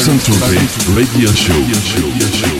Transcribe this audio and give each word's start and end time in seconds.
Saint-Tropez 0.00 0.86
Radio 0.94 1.30
Show. 1.34 1.60
para 2.40 2.52
el 2.54 2.59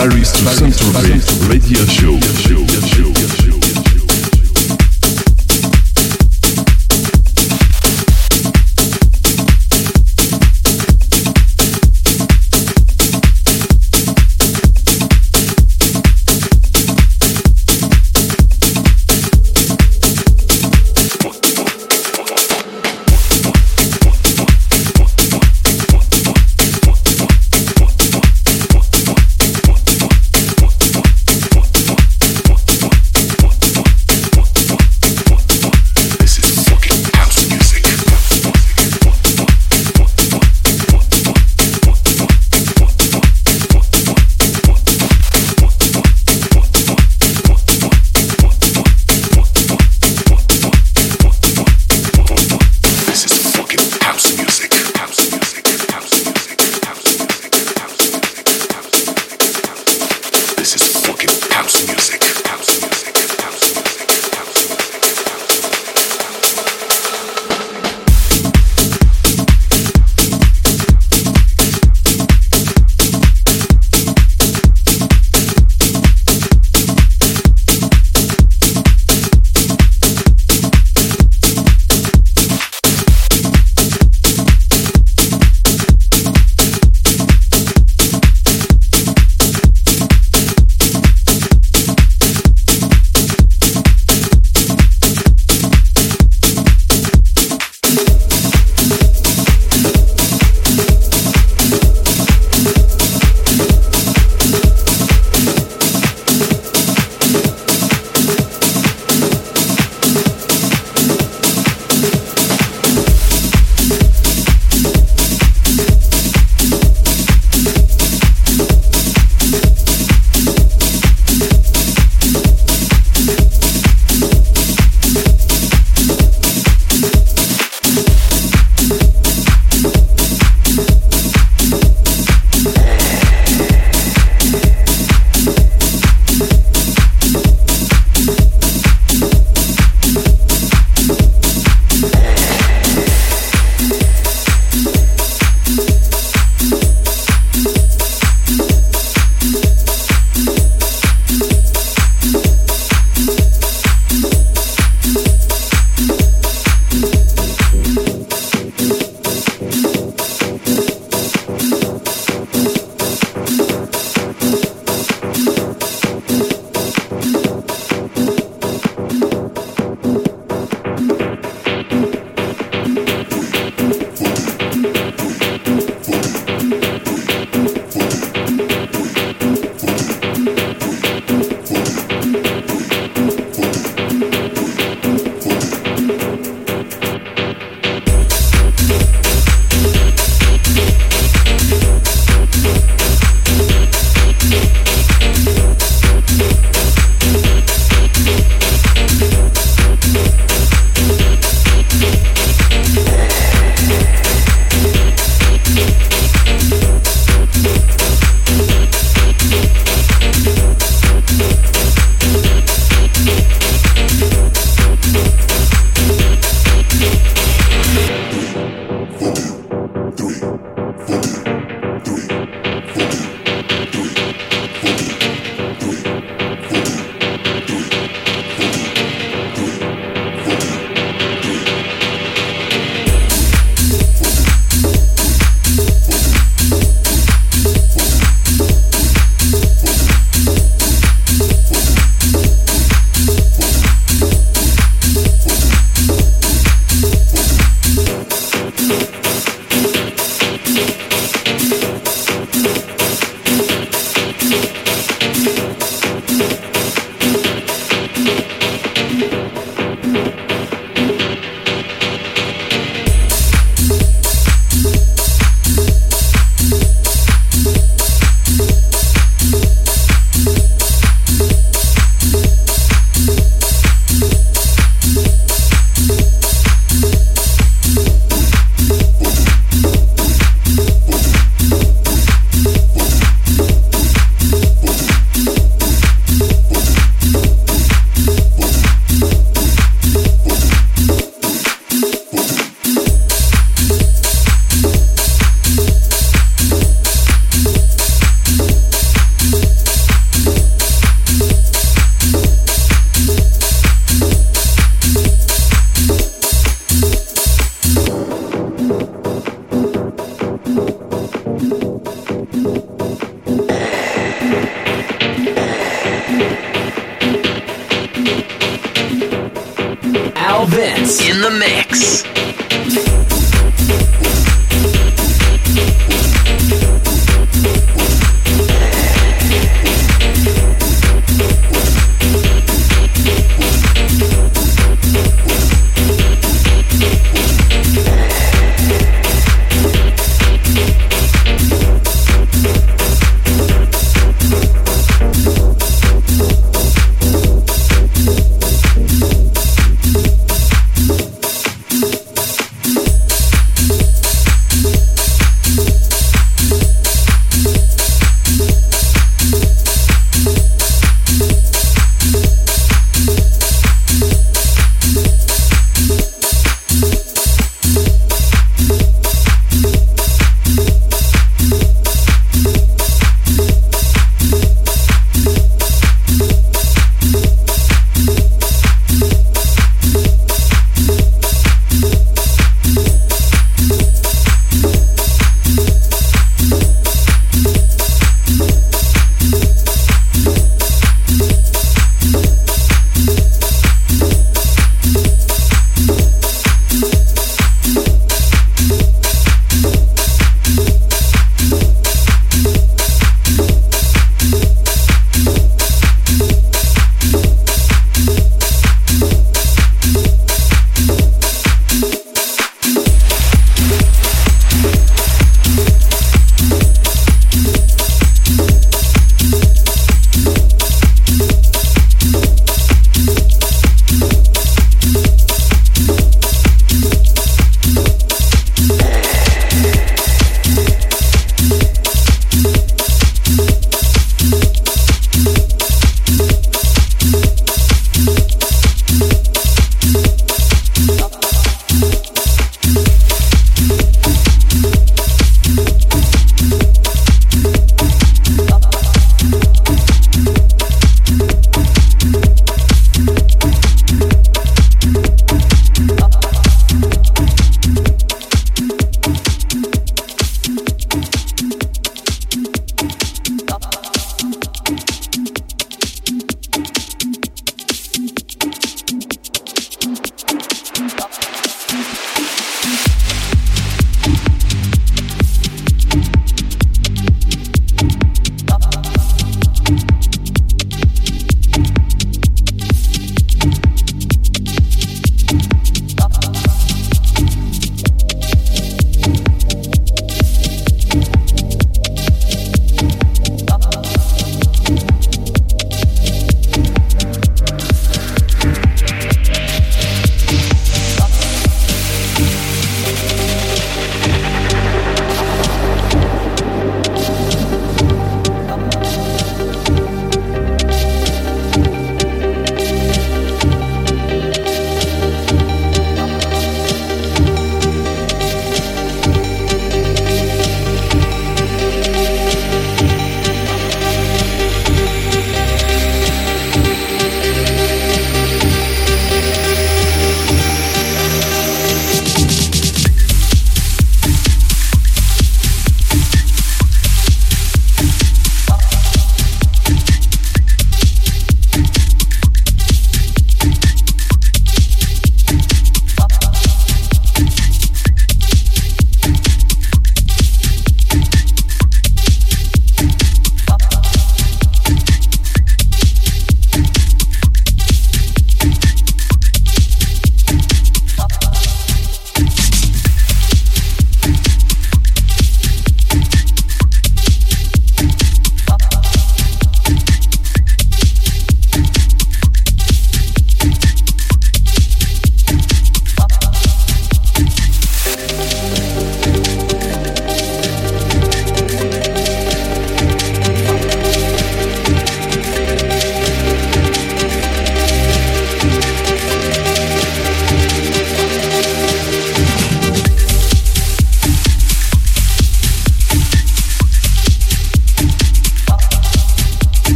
Paris 0.00 0.32
to 0.32 0.46
Central 0.48 0.92
Bay 1.02 1.20
Radio 1.52 1.84
Show. 1.84 2.18
show, 2.40 2.64
show 2.88 3.49